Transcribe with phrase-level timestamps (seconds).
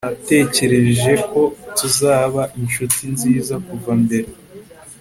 [0.07, 1.41] natekereje ko
[1.77, 4.29] tuzaba inshuti nziza kuva mbere